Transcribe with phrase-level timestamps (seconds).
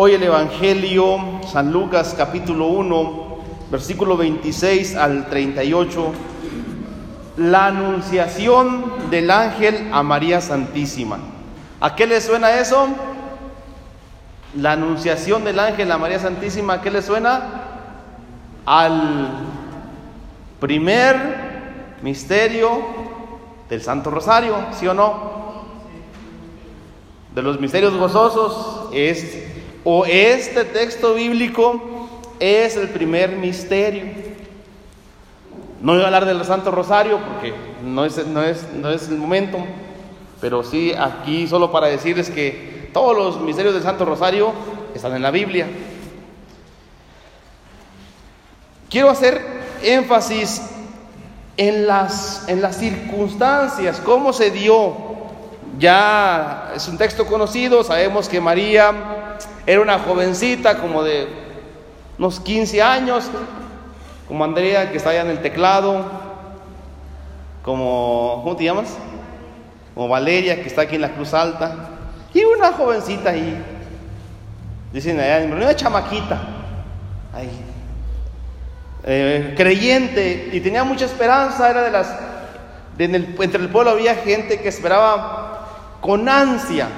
[0.00, 1.18] Hoy el Evangelio,
[1.50, 6.12] San Lucas capítulo 1, versículo 26 al 38,
[7.38, 11.18] la anunciación del ángel a María Santísima.
[11.80, 12.86] ¿A qué le suena eso?
[14.54, 17.42] La anunciación del ángel a María Santísima, ¿a qué le suena?
[18.66, 19.30] Al
[20.60, 22.82] primer misterio
[23.68, 25.38] del Santo Rosario, ¿sí o no?
[27.34, 29.47] De los misterios gozosos es
[29.90, 31.80] o este texto bíblico
[32.38, 34.04] es el primer misterio.
[35.80, 39.16] No voy a hablar del Santo Rosario porque no es, no es, no es el
[39.16, 39.56] momento,
[40.42, 44.52] pero sí aquí solo para decirles que todos los misterios del Santo Rosario
[44.94, 45.66] están en la Biblia.
[48.90, 49.40] Quiero hacer
[49.82, 50.64] énfasis
[51.56, 55.08] en las, en las circunstancias, cómo se dio.
[55.78, 59.17] Ya es un texto conocido, sabemos que María
[59.66, 61.28] era una jovencita como de
[62.18, 63.30] unos 15 años,
[64.26, 66.04] como Andrea que está allá en el teclado,
[67.62, 68.96] como, ¿cómo te llamas?
[69.94, 71.90] Como Valeria que está aquí en la Cruz Alta,
[72.34, 73.62] y una jovencita ahí,
[74.92, 76.40] dicen allá, una chamaquita,
[77.34, 77.50] ahí,
[79.04, 82.14] eh, creyente y tenía mucha esperanza, era de las,
[82.98, 85.68] entre el pueblo había gente que esperaba
[86.00, 86.88] con ansia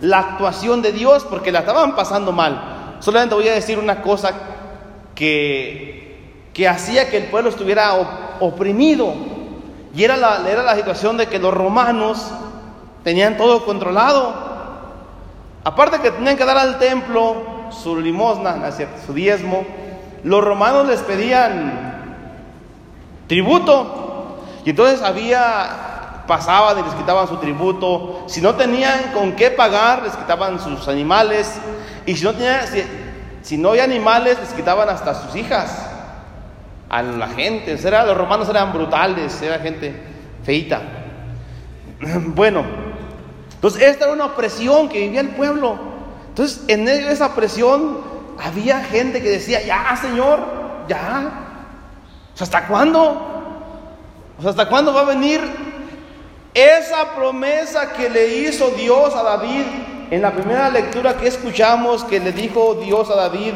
[0.00, 2.96] la actuación de Dios porque la estaban pasando mal.
[3.00, 4.32] Solamente voy a decir una cosa
[5.14, 7.92] que, que hacía que el pueblo estuviera
[8.40, 9.14] oprimido
[9.94, 12.30] y era la, era la situación de que los romanos
[13.02, 14.34] tenían todo controlado.
[15.64, 17.36] Aparte que tenían que dar al templo
[17.70, 18.70] su limosna,
[19.06, 19.64] su diezmo,
[20.22, 21.96] los romanos les pedían
[23.26, 24.36] tributo.
[24.64, 25.95] Y entonces había,
[26.26, 28.24] pasaban y les quitaban su tributo.
[28.26, 31.58] Si no tenían con qué pagar, les quitaban sus animales.
[32.04, 32.60] Y si no, tenían,
[33.42, 35.90] si, no había animales, les quitaban hasta sus hijas.
[36.88, 37.78] A la gente.
[37.82, 39.94] Era, los romanos eran brutales, era gente
[40.44, 40.80] feita.
[42.34, 42.62] Bueno,
[43.54, 45.78] entonces esta era una opresión que vivía el pueblo.
[46.28, 47.98] Entonces, en esa presión,
[48.42, 50.40] había gente que decía, ya, Señor,
[50.88, 51.30] ya.
[52.38, 53.32] ¿Hasta cuándo?
[54.44, 55.40] ¿Hasta cuándo va a venir
[56.56, 59.64] esa promesa que le hizo Dios a David
[60.10, 63.52] en la primera lectura que escuchamos, que le dijo Dios a David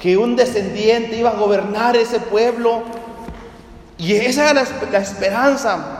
[0.00, 2.82] que un descendiente iba a gobernar ese pueblo?
[3.98, 5.98] Y esa era la, esperanza.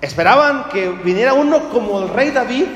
[0.00, 2.66] Esperaban que viniera uno como el rey David,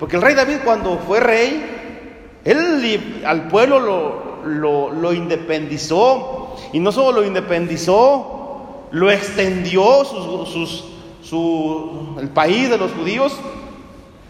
[0.00, 6.56] porque el rey David cuando fue rey, él al pueblo lo, lo, independizó.
[6.72, 10.84] Y no solo lo independizó, lo extendió sus,
[11.28, 13.36] su, el país de los judíos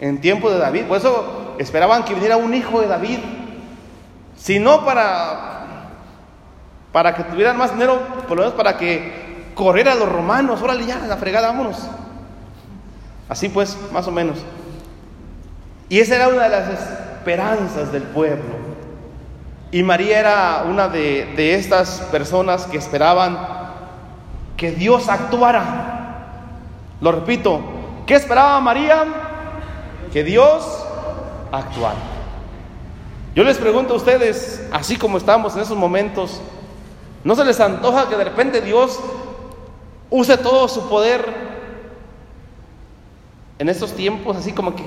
[0.00, 0.84] en tiempo de David.
[0.84, 3.18] Por eso esperaban que viniera un hijo de David.
[4.36, 5.90] Si no para,
[6.92, 10.62] para que tuvieran más dinero, por lo menos para que corriera a los romanos.
[10.62, 11.78] Órale ya, la fregada, vámonos.
[13.28, 14.38] Así pues, más o menos.
[15.88, 18.66] Y esa era una de las esperanzas del pueblo.
[19.72, 23.36] Y María era una de, estas personas que esperaban
[24.56, 25.95] que Dios actuara.
[27.00, 27.60] Lo repito,
[28.06, 29.04] ¿qué esperaba María?
[30.12, 30.64] Que Dios
[31.52, 31.98] actuara.
[33.34, 36.40] Yo les pregunto a ustedes, así como estamos en esos momentos,
[37.22, 38.98] ¿no se les antoja que de repente Dios
[40.08, 41.26] use todo su poder
[43.58, 44.84] en estos tiempos, así como que,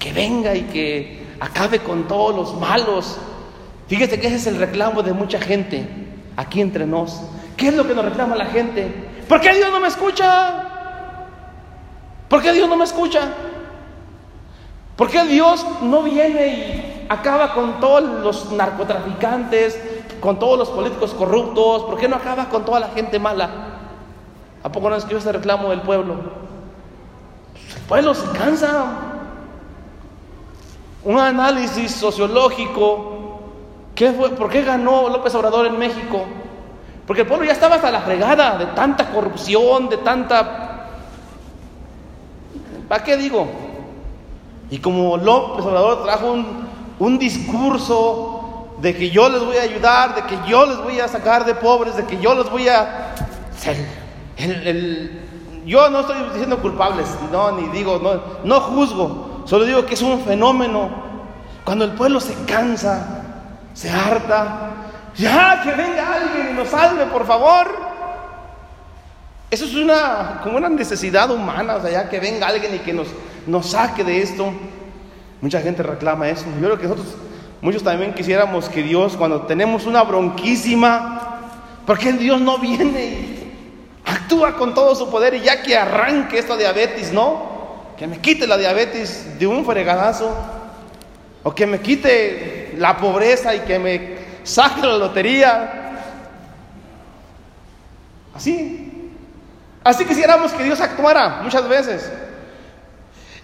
[0.00, 3.16] que venga y que acabe con todos los malos?
[3.86, 5.86] Fíjese que ese es el reclamo de mucha gente
[6.36, 7.20] aquí entre nos.
[7.56, 8.92] ¿Qué es lo que nos reclama la gente?
[9.28, 10.73] ¿Por qué Dios no me escucha?
[12.34, 13.28] ¿Por qué Dios no me escucha?
[14.96, 19.80] ¿Por qué Dios no viene y acaba con todos los narcotraficantes,
[20.18, 21.84] con todos los políticos corruptos?
[21.84, 23.50] ¿Por qué no acaba con toda la gente mala?
[24.64, 26.14] ¿A poco no es que ese reclamo del pueblo?
[27.76, 28.86] El pueblo se cansa.
[31.04, 33.12] Un análisis sociológico
[33.94, 34.30] ¿Qué fue?
[34.30, 36.24] ¿Por qué ganó López Obrador en México?
[37.06, 40.63] Porque el pueblo ya estaba hasta la fregada de tanta corrupción, de tanta...
[42.88, 43.46] ¿Para qué digo?
[44.70, 48.34] Y como López Obrador trajo un, un discurso
[48.80, 51.54] de que yo les voy a ayudar, de que yo les voy a sacar de
[51.54, 53.14] pobres, de que yo les voy a...
[55.64, 60.02] yo no estoy diciendo culpables, no, ni digo, no, no juzgo, solo digo que es
[60.02, 60.90] un fenómeno.
[61.64, 63.22] Cuando el pueblo se cansa,
[63.72, 64.70] se harta.
[65.16, 67.93] Ya, que venga alguien y nos salve, por favor.
[69.54, 72.92] Eso es una, como una necesidad humana, o sea, ya que venga alguien y que
[72.92, 73.08] nos,
[73.46, 74.52] nos saque de esto.
[75.40, 76.44] Mucha gente reclama eso.
[76.60, 77.14] Yo creo que nosotros
[77.64, 81.40] Muchos también quisiéramos que Dios, cuando tenemos una bronquísima,
[81.86, 83.52] ¿por qué Dios no viene y
[84.04, 87.94] actúa con todo su poder y ya que arranque esta diabetes, no?
[87.96, 90.36] Que me quite la diabetes de un fregadazo,
[91.42, 96.00] o que me quite la pobreza y que me saque la lotería.
[98.34, 98.83] Así,
[99.84, 102.10] así quisiéramos que Dios actuara muchas veces.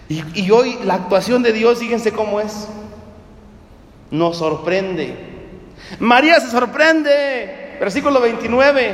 [0.09, 2.67] Y, hoy la actuación de Dios, fíjense cómo es
[4.09, 5.15] nos sorprende.
[5.99, 8.93] María se sorprende, versículo 29.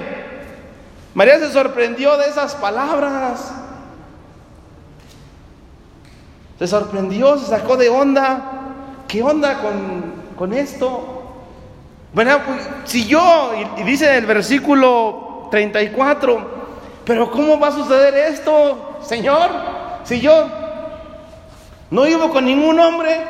[1.16, 3.52] María se sorprendió de esas palabras.
[6.60, 8.52] Se sorprendió, se sacó de onda.
[9.08, 11.34] ¿Qué onda con, con esto?
[12.14, 16.67] Bueno, pues, si yo, y, y dice el versículo 34,
[17.08, 19.50] pero ¿cómo va a suceder esto, Señor?
[20.04, 20.50] Si yo
[21.90, 23.22] no vivo con ningún hombre,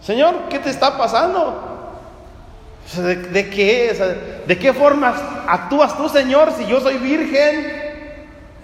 [0.00, 1.64] Señor, ¿qué te está pasando?
[2.94, 4.44] ¿De, qué?
[4.46, 5.12] ¿De qué forma
[5.48, 7.66] actúas tú, Señor, si yo soy virgen?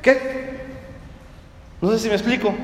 [0.01, 0.61] ¿Qué?
[1.81, 2.55] No sé si me explico.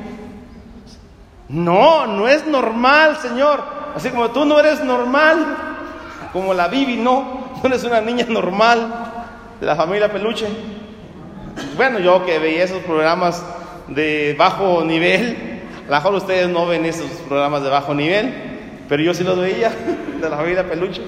[1.48, 3.60] No, no es normal, Señor.
[3.96, 5.56] Así como tú no eres normal,
[6.32, 8.94] como la Bibi, no, no eres una niña normal
[9.58, 10.46] de la familia Peluche.
[11.76, 13.44] Bueno, yo que veía esos programas
[13.88, 15.36] de bajo nivel,
[15.86, 18.32] a lo mejor ustedes no ven esos programas de bajo nivel,
[18.88, 19.72] pero yo sí los veía
[20.20, 21.02] de la familia Peluche.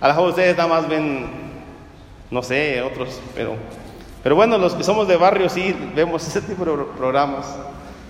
[0.00, 1.26] A lo mejor ustedes nada más ven,
[2.30, 3.54] no sé, otros, pero,
[4.22, 7.46] pero bueno, los que somos de barrio sí vemos ese tipo de programas.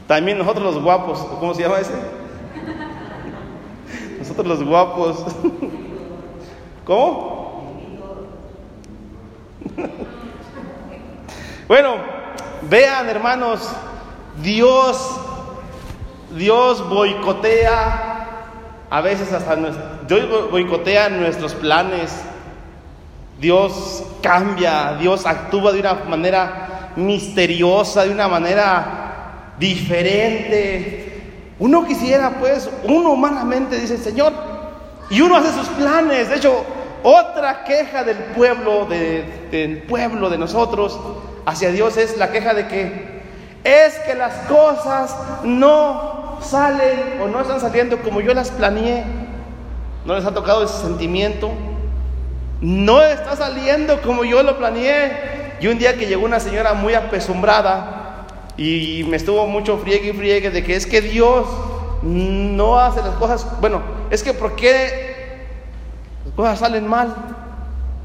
[0.07, 1.93] También nosotros los guapos, ¿cómo se llama ese?
[4.19, 5.25] Nosotros los guapos.
[6.85, 7.45] ¿Cómo?
[11.69, 11.97] Bueno,
[12.63, 13.61] vean hermanos,
[14.43, 15.21] Dios
[16.37, 18.27] Dios boicotea,
[18.91, 19.57] a veces hasta
[20.07, 22.13] Dios boicotea nuestros planes.
[23.41, 31.23] Dios cambia, Dios actúa de una manera misteriosa, de una manera diferente.
[31.59, 34.33] Uno quisiera, pues, uno humanamente dice, Señor,
[35.11, 36.31] y uno hace sus planes.
[36.31, 36.65] De hecho,
[37.03, 40.99] otra queja del pueblo, del pueblo de nosotros
[41.47, 43.15] hacia Dios es la queja de que
[43.65, 49.05] es que las cosas no salen o no están saliendo como yo las planeé.
[50.05, 51.51] ¿No les ha tocado ese sentimiento?
[52.61, 55.57] No está saliendo como yo lo planeé.
[55.61, 58.27] Y un día que llegó una señora muy apesumbrada
[58.57, 61.47] y me estuvo mucho friegue y friegue de que es que Dios
[62.03, 63.81] no hace las cosas, bueno,
[64.11, 65.47] es que ¿por qué
[66.27, 67.15] las cosas salen mal?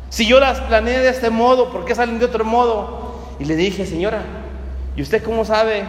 [0.09, 3.08] Si yo las planeé de este modo, ¿por qué salen de otro modo?
[3.39, 4.21] Y le dije, señora,
[4.95, 5.83] ¿y usted cómo sabe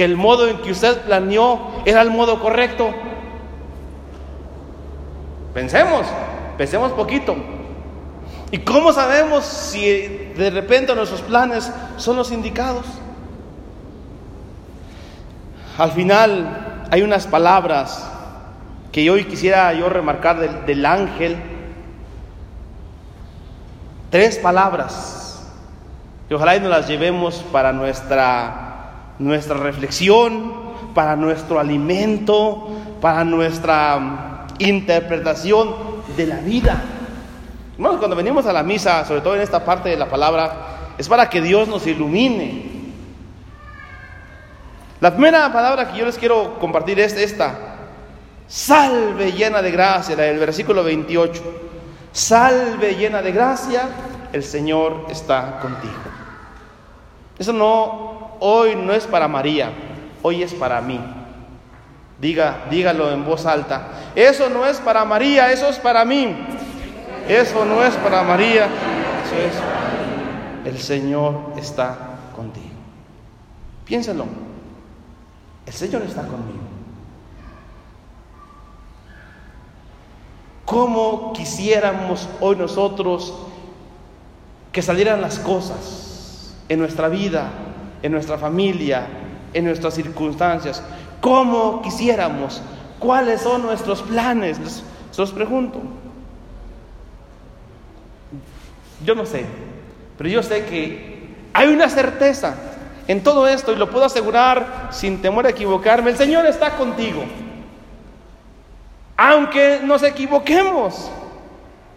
[0.00, 2.90] que el modo en que usted planeó era el modo correcto.
[5.52, 6.06] Pensemos,
[6.56, 7.36] pensemos poquito.
[8.50, 12.86] ¿Y cómo sabemos si de repente nuestros planes son los indicados?
[15.76, 18.10] Al final hay unas palabras
[18.92, 21.36] que hoy quisiera yo remarcar del, del ángel.
[24.08, 25.19] Tres palabras
[26.30, 30.52] que ojalá y nos las llevemos para nuestra nuestra reflexión,
[30.94, 32.68] para nuestro alimento,
[33.00, 35.74] para nuestra mm, interpretación
[36.16, 36.84] de la vida.
[37.76, 41.08] Bueno, cuando venimos a la misa, sobre todo en esta parte de la palabra, es
[41.08, 42.62] para que Dios nos ilumine.
[45.00, 47.58] La primera palabra que yo les quiero compartir es esta.
[48.46, 51.42] Salve llena de gracia, del versículo 28.
[52.12, 53.88] Salve llena de gracia,
[54.32, 56.09] el Señor está contigo.
[57.40, 59.72] Eso no hoy no es para María,
[60.20, 61.00] hoy es para mí.
[62.20, 64.12] Diga, dígalo en voz alta.
[64.14, 66.36] Eso no es para María, eso es para mí.
[67.26, 70.66] Eso no es para María, eso es para mí.
[70.66, 71.96] El Señor está
[72.36, 72.66] contigo.
[73.86, 74.26] Piénsalo.
[75.64, 76.60] El Señor está conmigo.
[80.66, 83.32] ¿Cómo quisiéramos hoy nosotros
[84.72, 86.09] que salieran las cosas
[86.70, 87.50] en nuestra vida
[88.02, 89.06] en nuestra familia,
[89.52, 90.82] en nuestras circunstancias.
[91.20, 92.62] ¿Cómo quisiéramos?
[92.98, 94.58] ¿Cuáles son nuestros planes?
[94.58, 94.82] Les,
[95.16, 95.80] los pregunto.
[99.04, 99.44] Yo no sé,
[100.16, 102.54] pero yo sé que hay una certeza
[103.06, 106.10] en todo esto y lo puedo asegurar sin temor a equivocarme.
[106.10, 107.22] El Señor está contigo.
[109.16, 111.10] Aunque nos equivoquemos,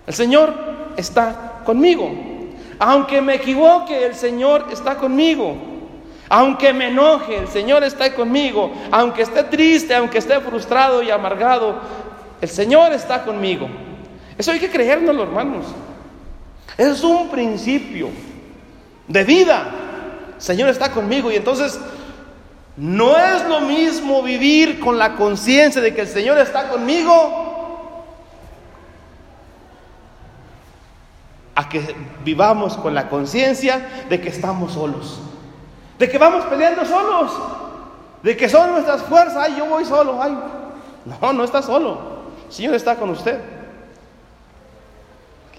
[0.05, 0.53] el Señor
[0.97, 2.32] está conmigo.
[2.79, 5.55] Aunque me equivoque, el Señor está conmigo.
[6.29, 8.71] Aunque me enoje, el Señor está conmigo.
[8.91, 11.79] Aunque esté triste, aunque esté frustrado y amargado,
[12.41, 13.67] el Señor está conmigo.
[14.37, 15.65] Eso hay que creérnoslo, hermanos.
[16.77, 18.09] Es un principio
[19.07, 19.71] de vida.
[20.35, 21.79] El Señor está conmigo y entonces
[22.75, 27.42] no es lo mismo vivir con la conciencia de que el Señor está conmigo
[31.55, 35.19] a que vivamos con la conciencia de que estamos solos,
[35.99, 37.31] de que vamos peleando solos,
[38.23, 40.37] de que son nuestras fuerzas, ay, yo voy solo, ay,
[41.21, 41.99] no, no está solo,
[42.47, 43.39] el Señor está con usted.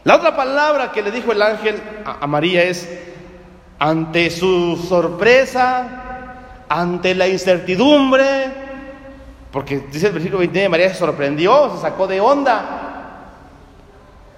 [0.05, 2.89] La otra palabra que le dijo el ángel a, María es,
[3.79, 5.87] ante su sorpresa,
[6.69, 8.53] ante la incertidumbre,
[9.51, 12.83] porque dice el versículo 29, María se sorprendió, se sacó de onda.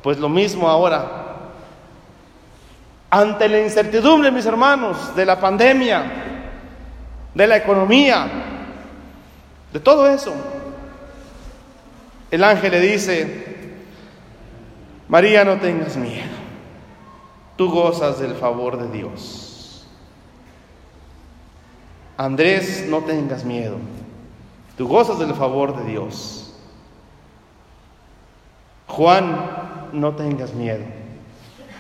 [0.03, 1.26] Pues lo mismo ahora,
[3.17, 6.05] ante la incertidumbre, mis hermanos, de la pandemia,
[7.35, 8.29] de la economía,
[9.73, 10.35] de todo eso,
[12.31, 13.85] el ángel le dice,
[15.09, 16.29] María, no tengas miedo,
[17.57, 19.87] tú gozas del favor de Dios.
[22.19, 23.79] Andrés, no tengas miedo,
[24.77, 26.55] tú gozas del favor de Dios.
[28.89, 31.06] Juan, no tengas miedo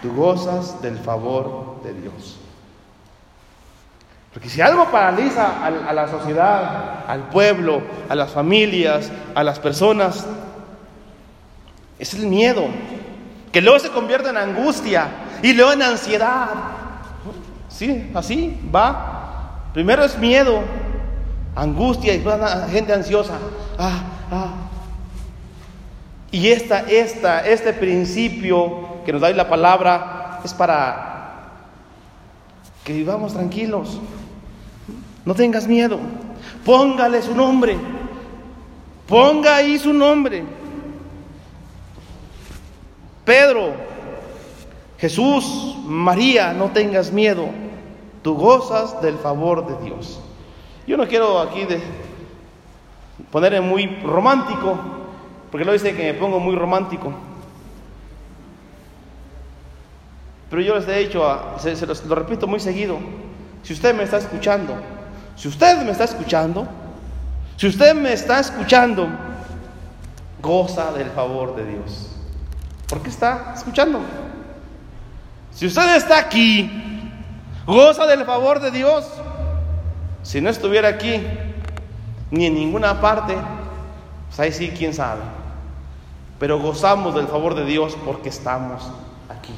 [0.03, 2.39] tú gozas del favor de Dios.
[4.33, 10.27] Porque si algo paraliza a, la sociedad, al pueblo, a las familias, a las personas,
[11.99, 12.67] es el miedo,
[13.51, 15.09] que luego se convierte en angustia
[15.43, 16.49] y luego en ansiedad.
[17.71, 19.71] Sí, así va.
[19.73, 20.61] Primero es miedo,
[21.55, 22.23] angustia y
[22.71, 23.39] gente ansiosa.
[23.79, 24.55] Ah, ah.
[26.31, 31.45] Y esta, esta, este principio que nos da la palabra es para
[32.83, 34.01] que vivamos tranquilos.
[35.25, 36.01] No tengas miedo.
[36.65, 37.77] Póngale su nombre.
[39.07, 40.43] Ponga ahí su nombre.
[43.25, 43.75] Pedro,
[44.99, 47.49] Jesús, María, no tengas miedo.
[48.23, 50.21] Tú gozas del favor de Dios.
[50.85, 51.81] Yo no quiero aquí de
[53.31, 54.77] ponerme muy romántico,
[55.53, 57.13] porque lo dice que me pongo muy romántico.
[60.51, 61.25] Pero yo les he dicho,
[61.59, 61.75] se,
[62.07, 62.99] lo repito muy seguido,
[63.63, 64.75] si usted me está escuchando,
[65.35, 66.69] si usted me está escuchando,
[67.57, 69.09] si usted me está escuchando,
[70.41, 72.13] goza del favor de Dios.
[72.89, 74.01] ¿Por qué está escuchando?
[75.53, 76.71] Si usted está aquí,
[77.67, 79.05] goza del favor de Dios.
[80.23, 81.21] Si no estuviera aquí,
[82.31, 83.37] ni en ninguna parte,
[84.29, 85.23] pues ahí sí, quién sabe.
[86.39, 88.83] Pero gozamos del favor de Dios porque estamos
[89.29, 89.55] aquí.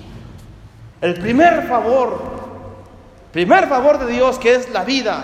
[1.00, 2.18] El primer favor,
[3.32, 5.22] primer favor de Dios que es la vida,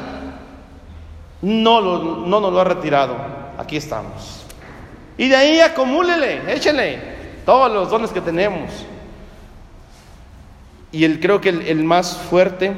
[1.43, 3.17] no, no nos lo ha retirado.
[3.59, 4.45] Aquí estamos.
[5.17, 6.99] Y de ahí acumúlele, échele
[7.45, 8.71] todos los dones que tenemos.
[10.91, 12.73] Y el, creo que el, más fuerte,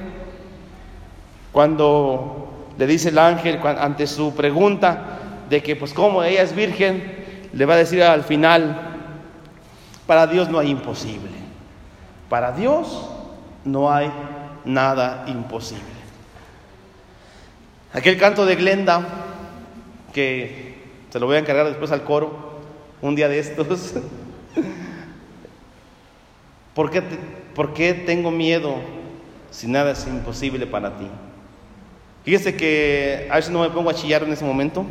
[1.53, 5.19] cuando le dice el ángel ante su pregunta
[5.50, 8.97] de que pues como ella es virgen, le va a decir al final,
[10.07, 11.46] para Dios no hay imposible.
[12.28, 13.09] Para Dios
[13.64, 14.11] no hay
[14.64, 15.85] nada imposible.
[17.92, 19.06] Aquel canto de Glenda,
[20.12, 20.76] que
[21.11, 22.61] se lo voy a encargar después al coro,
[23.00, 23.95] un día de estos.
[26.75, 27.02] ¿Por qué,
[27.54, 28.75] ¿Por qué tengo miedo
[29.50, 31.06] si nada es imposible para ti?
[32.25, 34.85] Fíjese que a veces no me pongo a chillar en ese momento,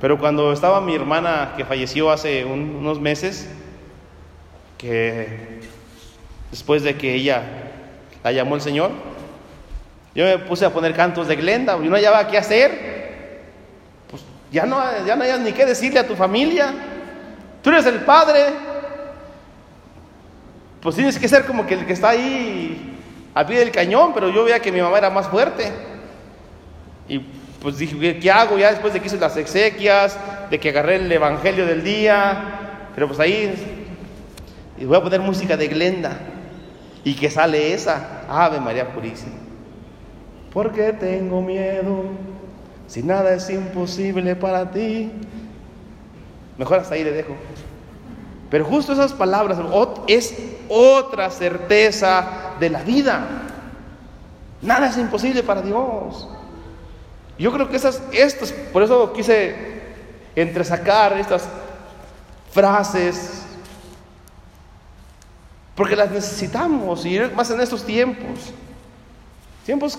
[0.00, 3.48] pero cuando estaba mi hermana que falleció hace unos meses,
[4.78, 5.60] que
[6.50, 7.42] después de que ella
[8.22, 8.90] la llamó el Señor.
[10.14, 13.12] Yo me puse a poner cantos de Glenda, y no hallaba qué hacer.
[14.08, 14.22] Pues
[14.52, 16.72] ya no, ya no hayas ni qué decirle a tu familia.
[17.62, 18.46] Tú eres el padre.
[20.80, 22.98] Pues tienes que ser como que el que está ahí
[23.34, 25.72] al pie del cañón, pero yo veía que mi mamá era más fuerte.
[27.08, 27.18] Y
[27.60, 30.16] pues dije, ¿qué hago ya después de que hice las exequias,
[30.50, 32.90] de que agarré el evangelio del día?
[32.94, 33.52] Pero pues ahí,
[34.78, 36.16] y voy a poner música de Glenda.
[37.04, 39.36] Y que sale esa, Ave María Purísima.
[40.52, 42.04] Porque tengo miedo,
[42.86, 45.10] si nada es imposible para ti.
[46.56, 47.34] Mejor hasta ahí le dejo.
[48.50, 49.58] Pero justo esas palabras
[50.06, 50.34] es
[50.68, 53.26] otra certeza de la vida.
[54.62, 56.28] Nada es imposible para Dios.
[57.38, 59.56] Yo creo que esas, estas, por eso quise
[60.36, 61.48] entresacar estas
[62.52, 63.43] frases
[65.74, 68.52] porque las necesitamos y más en estos tiempos.
[69.64, 69.98] Tiempos,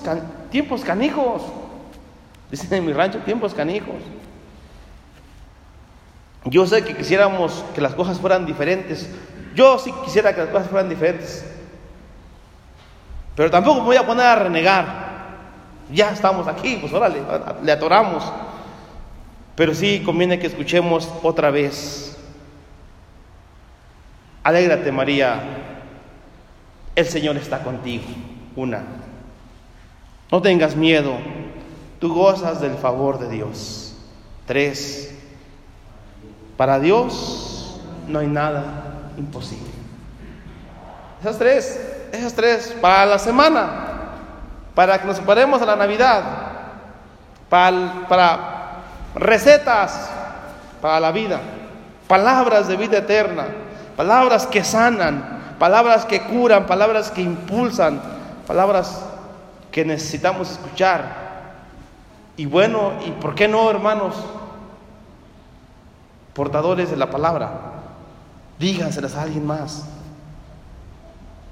[0.51, 1.41] tiempos canijos.
[2.49, 3.95] Dicen en mi rancho, tiempos canijos.
[6.45, 9.09] Yo sé que quisiéramos que las cosas fueran diferentes.
[9.55, 11.43] Yo sí quisiera que las cosas fueran diferentes.
[13.35, 15.05] Pero tampoco me voy a poner a renegar.
[15.91, 17.17] Ya estamos aquí, pues órale,
[17.63, 18.31] le atoramos.
[19.55, 22.15] Pero sí conviene que escuchemos otra vez.
[24.43, 25.64] Alégrate María,
[26.95, 28.05] el Señor está contigo.
[28.55, 28.83] Una.
[30.31, 31.13] No tengas miedo,
[31.99, 33.95] tú gozas del favor de Dios.
[34.45, 35.13] Tres.
[36.57, 39.69] Para Dios no hay nada imposible.
[41.21, 41.79] Esas tres,
[42.11, 44.13] esas tres, para la semana,
[44.73, 46.23] para que nos paremos a la Navidad,
[47.49, 48.83] para, para
[49.15, 50.09] recetas
[50.81, 51.39] para la vida,
[52.07, 53.47] palabras de vida eterna,
[53.97, 58.01] palabras que sanan, palabras que curan, palabras que impulsan,
[58.47, 59.05] palabras
[59.71, 61.25] que necesitamos escuchar.
[62.37, 64.15] Y bueno, ¿y por qué no, hermanos?
[66.35, 67.49] portadores de la palabra.
[68.59, 69.87] Díganselas a alguien más.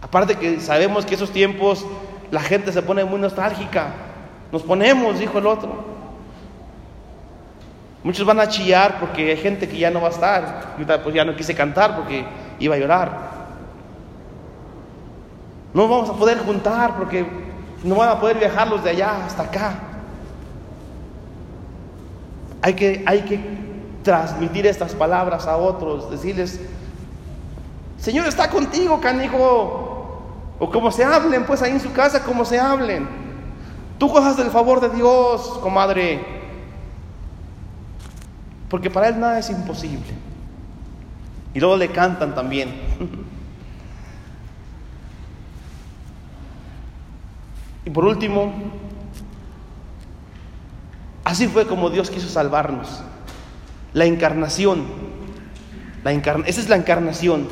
[0.01, 1.85] Aparte que sabemos que esos tiempos
[2.29, 3.87] la gente se pone muy nostálgica.
[4.51, 5.93] Nos ponemos, dijo el otro.
[8.03, 10.75] Muchos van a chillar porque hay gente que ya no va a estar.
[11.01, 12.25] pues ya no quise cantar porque
[12.59, 13.42] iba a llorar.
[15.73, 17.25] No vamos a poder juntar porque
[17.83, 19.73] no van a poder viajar los de allá hasta acá.
[22.61, 23.39] Hay que, hay que
[24.03, 26.59] transmitir estas palabras a otros, decirles,
[27.97, 29.89] Señor está contigo, canijo.
[30.59, 33.07] O como se hablen, pues ahí en su casa, como se hablen.
[33.97, 36.23] Tú gozas del favor de Dios, comadre.
[38.69, 40.13] Porque para Él nada es imposible.
[41.53, 42.73] Y luego le cantan también.
[47.85, 48.53] y por último,
[51.23, 53.01] así fue como Dios quiso salvarnos.
[53.93, 54.85] La encarnación.
[56.05, 57.47] Esa es la encarnación.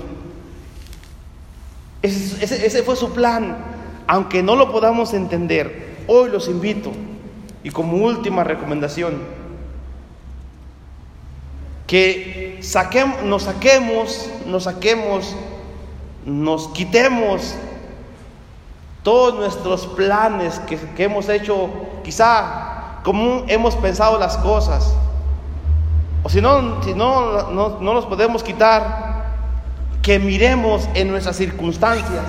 [2.02, 3.58] Ese, ese fue su plan.
[4.08, 6.92] Aunque no lo podamos entender, hoy los invito.
[7.64, 9.20] Y como última recomendación,
[11.92, 12.60] que
[13.26, 15.36] nos saquemos, nos saquemos,
[16.26, 17.56] nos quitemos
[19.04, 21.70] todos nuestros planes que, hemos hecho,
[22.04, 24.94] quizá como hemos pensado las cosas,
[26.24, 29.12] o si no, si no, no, no nos podemos quitar,
[30.02, 32.26] que miremos en nuestras circunstancias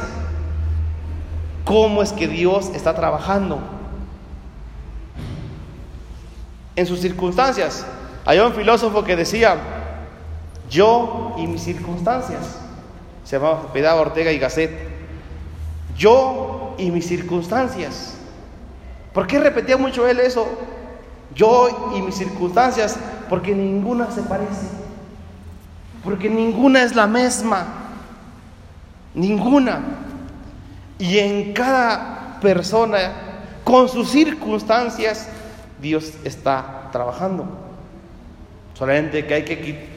[1.65, 3.59] cómo es que Dios está trabajando.
[6.77, 7.87] En sus circunstancias.
[8.25, 9.57] Hay un filósofo que decía,
[10.71, 12.59] yo y mis circunstancias.
[13.25, 14.71] Se llamaba Pedaba Ortega y Gasset.
[15.97, 18.15] Yo y mis circunstancias.
[19.13, 20.47] ¿Por qué repetía mucho él eso?
[21.35, 24.67] Yo y mis circunstancias porque ninguna se parece,
[26.05, 27.67] porque ninguna es la misma,
[29.15, 29.81] ninguna.
[30.99, 33.13] Y en cada persona,
[33.65, 35.29] con sus circunstancias,
[35.81, 37.47] Dios está trabajando.
[38.75, 39.89] Solamente que hay que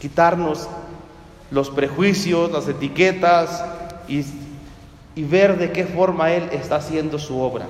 [0.00, 0.68] quitarnos
[1.50, 3.64] los prejuicios, las etiquetas
[4.08, 4.24] y,
[5.14, 7.66] y ver de qué forma Él está haciendo su obra.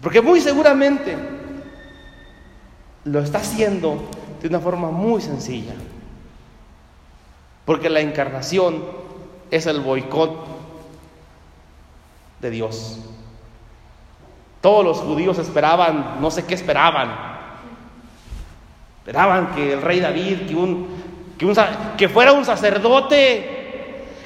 [0.00, 1.16] Porque muy seguramente
[3.04, 4.02] lo está haciendo
[4.40, 5.74] de una forma muy sencilla.
[7.64, 8.84] Porque la encarnación
[9.50, 10.46] es el boicot
[12.40, 12.98] de Dios.
[14.60, 17.14] Todos los judíos esperaban, no sé qué esperaban.
[18.98, 20.88] Esperaban que el rey David, que, un,
[21.96, 23.53] que, fuera un sacerdote,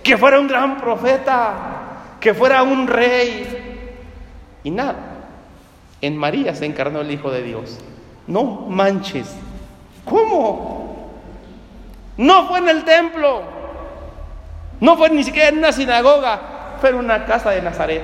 [0.02, 3.90] que fuera un gran profeta, que fuera un rey.
[4.64, 4.96] Y nada.
[6.00, 7.78] En María se encarnó el Hijo de Dios.
[8.26, 9.34] No manches.
[10.04, 11.12] ¿Cómo?
[12.16, 13.42] No fue en el templo.
[14.80, 16.76] No fue ni siquiera en una sinagoga.
[16.80, 18.02] Fue en una casa de Nazaret.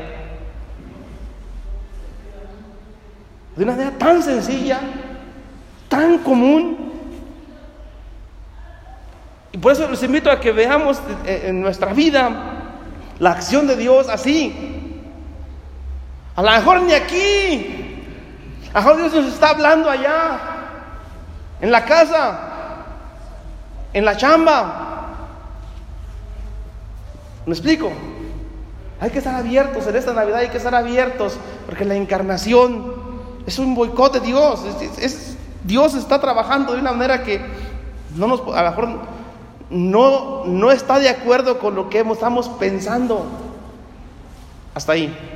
[3.57, 4.81] De una manera tan sencilla,
[5.89, 6.84] tan común.
[9.55, 12.29] Y por eso les invito a que veamos en nuestra vida
[13.21, 15.01] la acción de Dios así.
[16.35, 18.03] A lo mejor ni aquí,
[18.75, 20.41] a Dios nos está hablando allá,
[21.61, 22.39] en la casa,
[23.93, 25.13] en la chamba.
[27.47, 27.93] ¿Me explico?
[29.01, 32.93] Hay que estar abiertos en esta Navidad, hay que estar abiertos, porque la encarnación
[33.47, 34.63] es un boicot de Dios.
[34.99, 37.41] Es, Dios está trabajando de una manera que
[38.17, 39.15] no nos, a lo mejor
[39.71, 43.25] no, no está de acuerdo con lo que estamos pensando.
[44.75, 45.34] Hasta ahí.